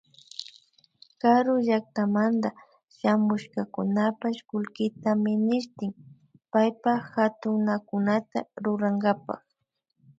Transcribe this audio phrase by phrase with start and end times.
[1.21, 2.49] Karu llakatamanta
[2.97, 5.91] shamushkakunapash kullkita ministin
[6.51, 9.41] paypa hatunakunata rurankapak